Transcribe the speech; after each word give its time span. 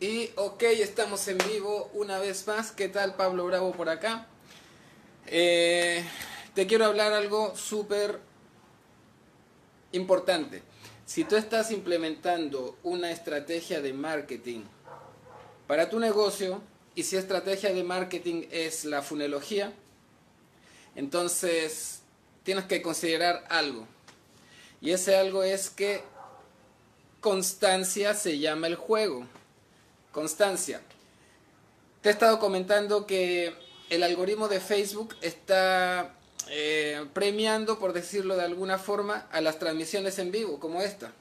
Y 0.00 0.30
ok, 0.36 0.62
estamos 0.62 1.28
en 1.28 1.38
vivo 1.38 1.90
una 1.94 2.18
vez 2.18 2.46
más. 2.46 2.72
¿Qué 2.72 2.88
tal 2.88 3.16
Pablo 3.16 3.46
Bravo 3.46 3.72
por 3.72 3.88
acá? 3.88 4.26
Eh, 5.26 6.04
te 6.54 6.66
quiero 6.66 6.86
hablar 6.86 7.12
algo 7.12 7.54
súper 7.56 8.20
importante. 9.92 10.62
Si 11.04 11.24
tú 11.24 11.36
estás 11.36 11.70
implementando 11.70 12.78
una 12.82 13.10
estrategia 13.10 13.80
de 13.82 13.92
marketing 13.92 14.62
para 15.66 15.90
tu 15.90 15.98
negocio 15.98 16.62
y 16.94 17.02
si 17.02 17.16
estrategia 17.16 17.72
de 17.72 17.84
marketing 17.84 18.46
es 18.50 18.84
la 18.84 19.02
funología, 19.02 19.72
entonces 20.96 22.00
tienes 22.42 22.64
que 22.64 22.82
considerar 22.82 23.44
algo. 23.48 23.86
Y 24.80 24.90
ese 24.90 25.16
algo 25.16 25.42
es 25.42 25.70
que 25.70 26.02
constancia 27.20 28.14
se 28.14 28.38
llama 28.38 28.66
el 28.66 28.76
juego. 28.76 29.26
Constancia. 30.12 30.82
Te 32.02 32.10
he 32.10 32.12
estado 32.12 32.38
comentando 32.38 33.06
que 33.06 33.54
el 33.88 34.02
algoritmo 34.02 34.48
de 34.48 34.60
Facebook 34.60 35.16
está 35.22 36.14
eh, 36.48 37.06
premiando, 37.14 37.78
por 37.78 37.94
decirlo 37.94 38.36
de 38.36 38.44
alguna 38.44 38.78
forma, 38.78 39.26
a 39.32 39.40
las 39.40 39.58
transmisiones 39.58 40.18
en 40.18 40.30
vivo, 40.30 40.60
como 40.60 40.82
esta. 40.82 41.12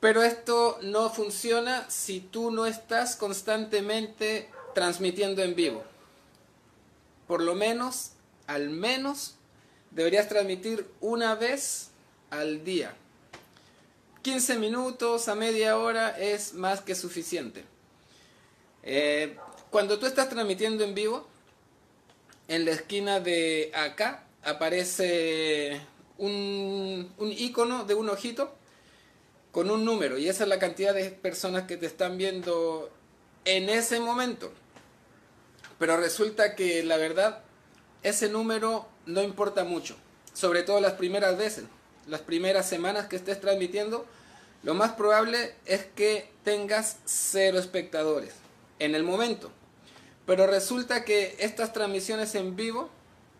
Pero 0.00 0.22
esto 0.22 0.78
no 0.82 1.08
funciona 1.08 1.88
si 1.88 2.20
tú 2.20 2.50
no 2.50 2.66
estás 2.66 3.16
constantemente 3.16 4.50
transmitiendo 4.74 5.42
en 5.42 5.54
vivo. 5.54 5.82
Por 7.26 7.42
lo 7.42 7.54
menos, 7.54 8.12
al 8.46 8.70
menos, 8.70 9.34
deberías 9.90 10.28
transmitir 10.28 10.86
una 11.00 11.34
vez 11.34 11.90
al 12.30 12.64
día. 12.64 12.94
15 14.22 14.58
minutos 14.58 15.28
a 15.28 15.34
media 15.34 15.78
hora 15.78 16.18
es 16.18 16.54
más 16.54 16.80
que 16.80 16.94
suficiente. 16.94 17.64
Eh, 18.82 19.36
cuando 19.70 19.98
tú 19.98 20.06
estás 20.06 20.28
transmitiendo 20.28 20.84
en 20.84 20.94
vivo, 20.94 21.26
en 22.48 22.64
la 22.64 22.72
esquina 22.72 23.20
de 23.20 23.72
acá 23.74 24.24
aparece 24.44 25.80
un, 26.18 27.12
un 27.18 27.32
icono 27.32 27.84
de 27.84 27.94
un 27.94 28.08
ojito 28.08 28.54
con 29.50 29.70
un 29.70 29.84
número 29.84 30.18
y 30.18 30.28
esa 30.28 30.44
es 30.44 30.48
la 30.48 30.58
cantidad 30.58 30.94
de 30.94 31.10
personas 31.10 31.64
que 31.64 31.76
te 31.76 31.86
están 31.86 32.16
viendo 32.16 32.90
en 33.44 33.68
ese 33.68 34.00
momento. 34.00 34.52
Pero 35.78 35.96
resulta 35.96 36.54
que 36.54 36.82
la 36.82 36.96
verdad, 36.96 37.42
ese 38.02 38.28
número 38.28 38.88
no 39.06 39.22
importa 39.22 39.64
mucho, 39.64 39.96
sobre 40.32 40.62
todo 40.62 40.80
las 40.80 40.94
primeras 40.94 41.36
veces 41.36 41.64
las 42.06 42.20
primeras 42.20 42.68
semanas 42.68 43.06
que 43.06 43.16
estés 43.16 43.40
transmitiendo, 43.40 44.06
lo 44.62 44.74
más 44.74 44.92
probable 44.92 45.54
es 45.64 45.84
que 45.84 46.28
tengas 46.44 46.98
cero 47.04 47.58
espectadores 47.58 48.34
en 48.78 48.94
el 48.94 49.02
momento. 49.02 49.50
Pero 50.24 50.46
resulta 50.46 51.04
que 51.04 51.36
estas 51.38 51.72
transmisiones 51.72 52.34
en 52.34 52.56
vivo 52.56 52.90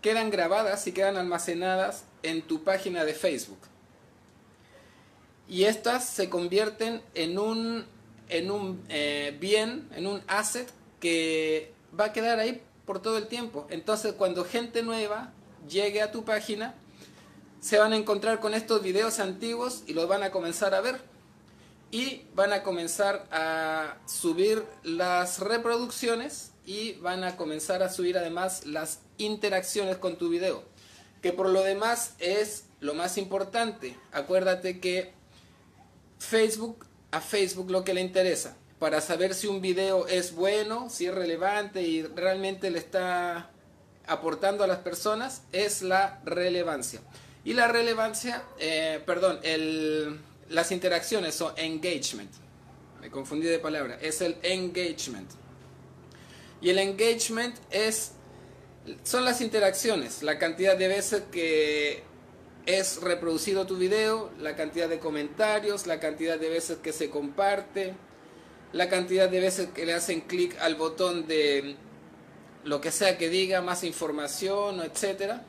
quedan 0.02 0.30
grabadas 0.30 0.86
y 0.86 0.92
quedan 0.92 1.16
almacenadas 1.16 2.04
en 2.22 2.42
tu 2.42 2.62
página 2.62 3.04
de 3.04 3.14
Facebook. 3.14 3.58
Y 5.48 5.64
estas 5.64 6.08
se 6.08 6.28
convierten 6.28 7.02
en 7.14 7.38
un, 7.38 7.86
en 8.28 8.50
un 8.50 8.84
eh, 8.88 9.36
bien, 9.40 9.88
en 9.94 10.06
un 10.06 10.22
asset 10.26 10.68
que 11.00 11.72
va 11.98 12.06
a 12.06 12.12
quedar 12.12 12.38
ahí 12.38 12.62
por 12.84 13.00
todo 13.00 13.18
el 13.18 13.26
tiempo. 13.26 13.66
Entonces 13.70 14.14
cuando 14.14 14.44
gente 14.44 14.82
nueva 14.82 15.32
llegue 15.68 16.02
a 16.02 16.12
tu 16.12 16.24
página, 16.24 16.74
se 17.60 17.78
van 17.78 17.92
a 17.92 17.96
encontrar 17.96 18.40
con 18.40 18.54
estos 18.54 18.82
videos 18.82 19.18
antiguos 19.18 19.82
y 19.86 19.94
los 19.94 20.08
van 20.08 20.22
a 20.22 20.30
comenzar 20.30 20.74
a 20.74 20.80
ver. 20.80 21.00
Y 21.90 22.22
van 22.34 22.52
a 22.52 22.62
comenzar 22.62 23.26
a 23.30 23.96
subir 24.06 24.64
las 24.82 25.38
reproducciones 25.38 26.52
y 26.64 26.94
van 26.94 27.22
a 27.24 27.36
comenzar 27.36 27.82
a 27.82 27.92
subir 27.92 28.18
además 28.18 28.66
las 28.66 29.00
interacciones 29.18 29.96
con 29.96 30.16
tu 30.16 30.28
video. 30.28 30.64
Que 31.22 31.32
por 31.32 31.48
lo 31.48 31.62
demás 31.62 32.14
es 32.18 32.64
lo 32.80 32.94
más 32.94 33.18
importante. 33.18 33.96
Acuérdate 34.12 34.80
que 34.80 35.12
Facebook, 36.18 36.86
a 37.10 37.20
Facebook 37.20 37.70
lo 37.70 37.84
que 37.84 37.94
le 37.94 38.00
interesa, 38.00 38.56
para 38.78 39.00
saber 39.00 39.34
si 39.34 39.46
un 39.46 39.60
video 39.60 40.06
es 40.06 40.34
bueno, 40.34 40.90
si 40.90 41.06
es 41.06 41.14
relevante 41.14 41.82
y 41.82 42.02
realmente 42.02 42.70
le 42.70 42.78
está 42.78 43.50
aportando 44.06 44.64
a 44.64 44.66
las 44.66 44.78
personas, 44.78 45.42
es 45.52 45.82
la 45.82 46.20
relevancia. 46.24 47.00
Y 47.44 47.54
la 47.54 47.68
relevancia, 47.68 48.42
eh, 48.58 49.00
perdón, 49.06 49.38
el, 49.42 50.20
las 50.48 50.72
interacciones 50.72 51.34
son 51.34 51.54
engagement. 51.56 52.30
Me 53.00 53.10
confundí 53.10 53.46
de 53.46 53.58
palabra. 53.58 53.98
Es 54.00 54.20
el 54.20 54.36
engagement. 54.42 55.30
Y 56.60 56.70
el 56.70 56.78
engagement 56.78 57.56
es, 57.70 58.12
son 59.04 59.24
las 59.24 59.40
interacciones, 59.40 60.22
la 60.22 60.38
cantidad 60.38 60.76
de 60.76 60.88
veces 60.88 61.22
que 61.30 62.02
es 62.64 63.00
reproducido 63.00 63.66
tu 63.66 63.76
video, 63.76 64.30
la 64.40 64.56
cantidad 64.56 64.88
de 64.88 64.98
comentarios, 64.98 65.86
la 65.86 66.00
cantidad 66.00 66.38
de 66.38 66.48
veces 66.48 66.78
que 66.78 66.92
se 66.92 67.10
comparte, 67.10 67.94
la 68.72 68.88
cantidad 68.88 69.28
de 69.28 69.40
veces 69.40 69.68
que 69.68 69.86
le 69.86 69.94
hacen 69.94 70.20
clic 70.22 70.56
al 70.60 70.74
botón 70.74 71.26
de 71.26 71.76
lo 72.64 72.80
que 72.80 72.90
sea 72.90 73.16
que 73.16 73.28
diga, 73.28 73.62
más 73.62 73.84
información, 73.84 74.80
etcétera. 74.80 75.44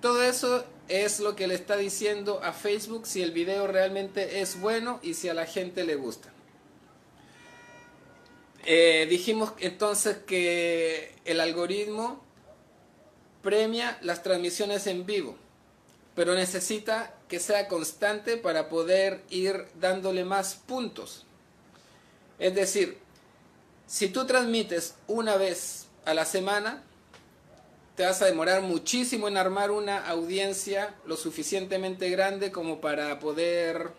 Todo 0.00 0.22
eso 0.22 0.64
es 0.88 1.20
lo 1.20 1.36
que 1.36 1.46
le 1.46 1.54
está 1.54 1.76
diciendo 1.76 2.40
a 2.42 2.52
Facebook 2.52 3.06
si 3.06 3.22
el 3.22 3.32
video 3.32 3.66
realmente 3.66 4.40
es 4.40 4.60
bueno 4.60 5.00
y 5.02 5.14
si 5.14 5.28
a 5.28 5.34
la 5.34 5.46
gente 5.46 5.84
le 5.84 5.94
gusta. 5.94 6.32
Eh, 8.64 9.06
dijimos 9.08 9.52
entonces 9.60 10.18
que 10.18 11.14
el 11.24 11.40
algoritmo 11.40 12.22
premia 13.42 13.98
las 14.02 14.22
transmisiones 14.22 14.86
en 14.86 15.06
vivo, 15.06 15.36
pero 16.14 16.34
necesita 16.34 17.14
que 17.28 17.40
sea 17.40 17.68
constante 17.68 18.36
para 18.36 18.68
poder 18.68 19.22
ir 19.30 19.66
dándole 19.80 20.24
más 20.24 20.54
puntos. 20.54 21.24
Es 22.38 22.54
decir, 22.54 22.98
si 23.86 24.08
tú 24.08 24.26
transmites 24.26 24.94
una 25.06 25.36
vez 25.36 25.86
a 26.04 26.14
la 26.14 26.24
semana, 26.24 26.82
te 27.96 28.04
vas 28.04 28.22
a 28.22 28.26
demorar 28.26 28.62
muchísimo 28.62 29.26
en 29.26 29.36
armar 29.36 29.70
una 29.70 30.08
audiencia 30.08 30.94
lo 31.04 31.16
suficientemente 31.16 32.08
grande 32.10 32.52
como 32.52 32.80
para 32.80 33.18
poder 33.18 33.90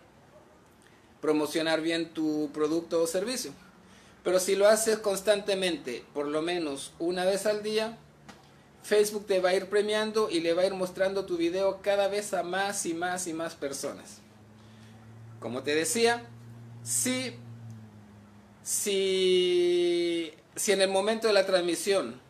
promocionar 1.20 1.82
bien 1.82 2.10
tu 2.10 2.50
producto 2.54 3.02
o 3.02 3.06
servicio. 3.06 3.52
Pero 4.24 4.40
si 4.40 4.56
lo 4.56 4.68
haces 4.68 4.98
constantemente, 4.98 6.04
por 6.14 6.26
lo 6.26 6.40
menos 6.42 6.92
una 6.98 7.24
vez 7.24 7.46
al 7.46 7.62
día, 7.62 7.98
Facebook 8.82 9.26
te 9.26 9.40
va 9.40 9.50
a 9.50 9.54
ir 9.54 9.66
premiando 9.66 10.30
y 10.30 10.40
le 10.40 10.54
va 10.54 10.62
a 10.62 10.66
ir 10.66 10.74
mostrando 10.74 11.26
tu 11.26 11.36
video 11.36 11.80
cada 11.82 12.08
vez 12.08 12.32
a 12.32 12.42
más 12.42 12.86
y 12.86 12.94
más 12.94 13.26
y 13.26 13.32
más 13.32 13.54
personas. 13.54 14.18
Como 15.40 15.62
te 15.62 15.74
decía, 15.74 16.22
si, 16.82 17.34
si, 18.62 20.32
si 20.56 20.72
en 20.72 20.82
el 20.82 20.90
momento 20.90 21.26
de 21.26 21.32
la 21.32 21.46
transmisión 21.46 22.20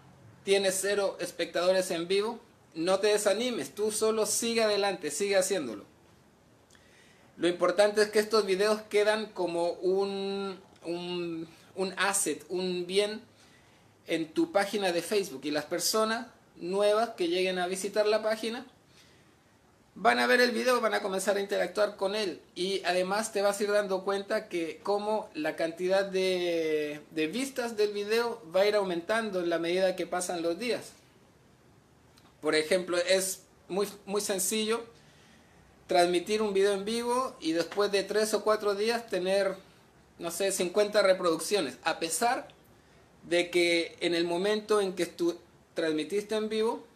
tienes 0.45 0.79
cero 0.81 1.17
espectadores 1.21 1.91
en 1.91 2.09
vivo, 2.09 2.41
no 2.75 2.99
te 3.01 3.09
desanimes, 3.09 3.75
tú 3.75 3.91
solo 3.91 4.27
sigue 4.27 4.63
adelante, 4.63 5.11
sigue 5.11 5.37
haciéndolo. 5.37 5.85
Lo 7.37 7.49
importante 7.49 8.03
es 8.03 8.11
que 8.11 8.19
estos 8.19 8.47
videos 8.47 8.83
quedan 8.83 9.27
como 9.27 9.71
un, 9.73 10.59
un, 10.85 11.49
un 11.75 11.95
asset, 11.97 12.45
un 12.49 12.87
bien 12.87 13.23
en 14.07 14.33
tu 14.33 14.53
página 14.53 14.93
de 14.93 15.03
Facebook 15.03 15.41
y 15.45 15.51
las 15.51 15.65
personas 15.65 16.27
nuevas 16.57 17.11
que 17.11 17.29
lleguen 17.29 17.59
a 17.59 17.67
visitar 17.67 18.06
la 18.06 18.23
página 18.23 18.67
van 19.94 20.19
a 20.19 20.26
ver 20.26 20.40
el 20.40 20.52
video, 20.52 20.81
van 20.81 20.94
a 20.94 21.02
comenzar 21.02 21.37
a 21.37 21.40
interactuar 21.40 21.96
con 21.96 22.14
él 22.14 22.40
y 22.54 22.82
además 22.84 23.32
te 23.32 23.42
vas 23.42 23.60
a 23.60 23.62
ir 23.62 23.72
dando 23.72 24.04
cuenta 24.04 24.48
que 24.48 24.81
como 24.82 25.28
la 25.34 25.56
cantidad 25.56 26.04
de, 26.04 27.00
de, 27.10 27.26
vistas 27.26 27.76
del 27.76 27.92
video 27.92 28.42
va 28.54 28.60
a 28.60 28.66
ir 28.66 28.76
aumentando 28.76 29.40
en 29.40 29.50
la 29.50 29.58
medida 29.58 29.96
que 29.96 30.06
pasan 30.06 30.42
los 30.42 30.58
días. 30.58 30.92
Por 32.40 32.54
ejemplo, 32.54 32.96
es 32.96 33.42
muy, 33.69 33.88
muy 34.06 34.20
sencillo 34.20 34.82
transmitir 35.87 36.40
un 36.40 36.54
video 36.54 36.72
en 36.72 36.84
vivo 36.84 37.37
y 37.40 37.52
después 37.52 37.90
de 37.90 38.04
3 38.04 38.34
o 38.34 38.44
4 38.44 38.76
días 38.76 39.08
tener, 39.08 39.56
no 40.19 40.31
sé, 40.31 40.52
50 40.52 41.02
reproducciones, 41.02 41.78
a 41.82 41.98
pesar 41.98 42.48
de 43.28 43.50
que 43.50 43.96
en 44.00 44.14
el 44.14 44.25
momento 44.25 44.81
en 44.81 44.94
que 44.94 45.06
tú 45.06 45.37
transmitiste 45.75 46.37
en 46.37 46.48
vivo 46.48 46.87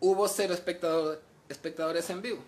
hubo 0.00 0.28
cero 0.28 0.54
espectadores 0.54 1.18
espectadores 1.50 2.08
en 2.08 2.22
vivo. 2.22 2.42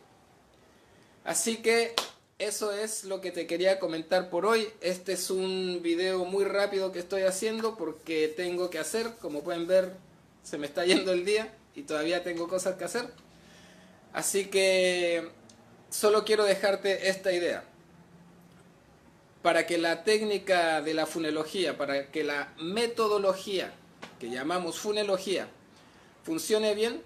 Así 1.24 1.58
que 1.58 1.94
eso 2.38 2.72
es 2.72 3.04
lo 3.04 3.20
que 3.20 3.30
te 3.30 3.46
quería 3.46 3.78
comentar 3.78 4.30
por 4.30 4.46
hoy. 4.46 4.68
Este 4.80 5.12
es 5.12 5.30
un 5.30 5.80
video 5.82 6.24
muy 6.24 6.44
rápido 6.44 6.90
que 6.90 6.98
estoy 6.98 7.22
haciendo 7.22 7.76
porque 7.76 8.32
tengo 8.34 8.70
que 8.70 8.78
hacer, 8.78 9.14
como 9.20 9.44
pueden 9.44 9.66
ver, 9.66 9.92
se 10.42 10.58
me 10.58 10.66
está 10.66 10.84
yendo 10.84 11.12
el 11.12 11.24
día. 11.24 11.54
y 11.74 11.82
todavía 11.82 12.22
tengo 12.22 12.48
cosas 12.48 12.76
que 12.76 12.84
hacer. 12.84 13.08
Así 14.12 14.46
que 14.46 15.30
solo 15.88 16.24
quiero 16.24 16.44
dejarte 16.44 17.08
esta 17.08 17.32
idea. 17.32 17.64
Para 19.42 19.66
que 19.66 19.78
la 19.78 20.04
técnica 20.04 20.82
de 20.82 20.94
la 20.94 21.06
funología, 21.06 21.78
para 21.78 22.10
que 22.10 22.24
la 22.24 22.52
metodología 22.60 23.72
que 24.20 24.30
llamamos 24.30 24.78
funología 24.78 25.48
funcione 26.24 26.74
bien, 26.74 27.02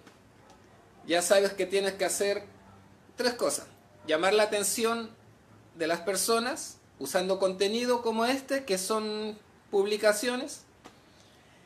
ya 1.06 1.22
sabes 1.22 1.52
que 1.52 1.66
tienes 1.66 1.94
que 1.94 2.04
hacer 2.04 2.44
tres 3.16 3.34
cosas. 3.34 3.66
Llamar 4.06 4.34
la 4.34 4.44
atención 4.44 5.10
de 5.76 5.86
las 5.86 6.00
personas 6.00 6.78
usando 6.98 7.38
contenido 7.38 8.02
como 8.02 8.24
este, 8.24 8.64
que 8.64 8.78
son 8.78 9.38
publicaciones. 9.70 10.62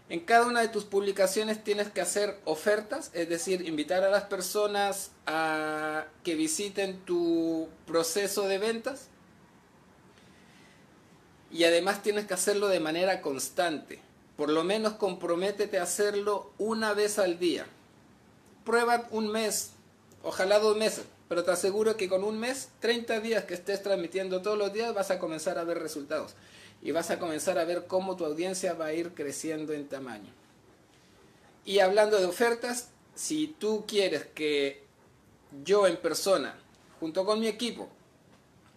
En 0.09 0.21
cada 0.21 0.47
una 0.47 0.61
de 0.61 0.69
tus 0.69 0.85
publicaciones 0.85 1.63
tienes 1.63 1.89
que 1.89 2.01
hacer 2.01 2.41
ofertas, 2.45 3.11
es 3.15 3.29
decir, 3.29 3.67
invitar 3.67 4.03
a 4.03 4.11
las 4.11 4.25
personas 4.25 5.13
a 5.27 6.07
que 6.25 6.35
visiten 6.35 6.99
tu 7.05 7.69
proceso 7.87 8.49
de 8.49 8.59
ventas. 8.59 9.07
Y 11.53 11.65
además 11.65 12.03
tienes 12.03 12.27
que 12.27 12.35
hacerlo 12.35 12.69
de 12.69 12.81
manera 12.81 13.23
constante. 13.23 14.01
Por 14.37 14.51
lo 14.51 14.65
menos 14.65 14.95
comprométete 14.95 15.79
a 15.79 15.85
hacerlo 15.85 16.53
una 16.59 16.93
vez 16.93 17.19
al 17.19 17.39
día. 17.39 17.67
Prueba 18.65 19.09
un 19.11 19.29
mes, 19.29 19.71
ojalá 20.23 20.59
dos 20.59 20.77
meses, 20.77 21.05
pero 21.29 21.45
te 21.45 21.51
aseguro 21.51 21.97
que 21.97 22.09
con 22.09 22.25
un 22.25 22.39
mes, 22.39 22.69
30 22.81 23.21
días 23.21 23.45
que 23.45 23.55
estés 23.55 23.83
transmitiendo 23.83 24.43
todos 24.43 24.59
los 24.59 24.73
días, 24.73 24.95
vas 24.95 25.11
a 25.11 25.19
comenzar 25.19 25.59
a 25.59 25.65
ver 25.65 25.79
resultados 25.79 26.35
y 26.83 26.93
vas 26.93 27.11
a 27.11 27.19
comenzar 27.19 27.59
a 27.59 27.65
ver 27.65 27.87
cómo 27.87 28.17
tu 28.17 28.25
audiencia 28.25 28.75
va 28.75 28.87
a 28.87 28.93
ir 28.93 29.15
creciendo 29.15 29.73
en 29.73 29.89
tamaño. 29.89 30.33
Y 31.65 31.81
hablando 31.81 32.19
de 32.19 32.27
ofertas, 32.27 32.91
si 33.15 33.47
tú 33.47 33.85
quieres 33.87 34.27
que 34.27 34.85
yo 35.65 35.87
en 35.87 35.97
persona, 35.97 36.59
junto 36.99 37.25
con 37.25 37.39
mi 37.41 37.47
equipo, 37.49 37.89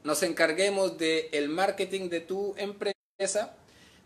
nos 0.03 0.23
encarguemos 0.23 0.97
del 0.97 1.27
el 1.31 1.49
marketing 1.49 2.09
de 2.09 2.19
tu 2.19 2.55
empresa, 2.57 3.55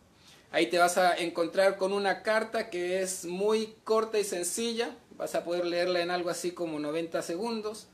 Ahí 0.53 0.67
te 0.67 0.79
vas 0.79 0.99
a 0.99 1.17
encontrar 1.17 1.77
con 1.77 1.93
una 1.93 2.23
carta 2.23 2.71
que 2.71 3.03
es 3.03 3.25
muy 3.25 3.77
corta 3.85 4.19
y 4.19 4.25
sencilla. 4.25 4.97
Vas 5.17 5.35
a 5.35 5.45
poder 5.45 5.65
leerla 5.65 6.01
en 6.01 6.11
algo 6.11 6.29
así 6.29 6.51
como 6.51 6.81
90 6.81 7.23
segundos. 7.23 7.87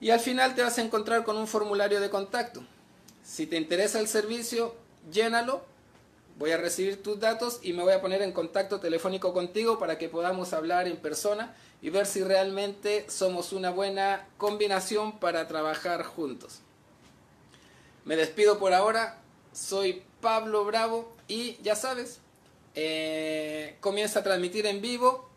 Y 0.00 0.10
al 0.10 0.20
final 0.20 0.54
te 0.54 0.62
vas 0.62 0.78
a 0.78 0.82
encontrar 0.82 1.24
con 1.24 1.36
un 1.36 1.46
formulario 1.46 2.00
de 2.00 2.08
contacto. 2.08 2.62
Si 3.22 3.46
te 3.46 3.56
interesa 3.56 4.00
el 4.00 4.08
servicio, 4.08 4.74
llénalo. 5.12 5.64
Voy 6.38 6.50
a 6.50 6.56
recibir 6.56 7.02
tus 7.02 7.20
datos 7.20 7.60
y 7.62 7.74
me 7.74 7.82
voy 7.82 7.92
a 7.92 8.00
poner 8.00 8.22
en 8.22 8.32
contacto 8.32 8.80
telefónico 8.80 9.32
contigo 9.32 9.78
para 9.78 9.98
que 9.98 10.08
podamos 10.08 10.52
hablar 10.52 10.88
en 10.88 10.96
persona 10.96 11.54
y 11.80 11.90
ver 11.90 12.06
si 12.06 12.24
realmente 12.24 13.04
somos 13.08 13.52
una 13.52 13.70
buena 13.70 14.26
combinación 14.38 15.18
para 15.20 15.46
trabajar 15.46 16.02
juntos. 16.02 16.60
Me 18.04 18.16
despido 18.16 18.58
por 18.58 18.72
ahora. 18.72 19.20
Soy 19.52 20.02
Pablo 20.24 20.64
Bravo 20.64 21.12
y 21.28 21.58
ya 21.62 21.76
sabes, 21.76 22.18
eh, 22.74 23.76
comienza 23.80 24.20
a 24.20 24.22
transmitir 24.22 24.64
en 24.64 24.80
vivo 24.80 25.28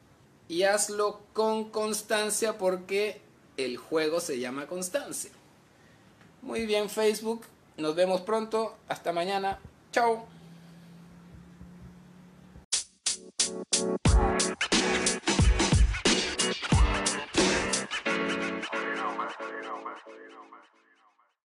y 0.47 0.63
hazlo 0.63 1.19
con 1.33 1.69
constancia 1.71 2.57
porque 2.57 3.19
el 3.57 3.75
juego 3.75 4.21
se 4.21 4.39
llama 4.39 4.65
constancia. 4.65 5.31
Muy 6.41 6.65
bien 6.65 6.89
Facebook, 6.89 7.41
nos 7.75 7.95
vemos 7.95 8.21
pronto, 8.21 8.77
hasta 8.87 9.11
mañana, 9.11 9.59
chao. 9.91 10.36